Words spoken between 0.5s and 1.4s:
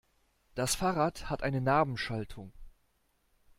Das Fahrrad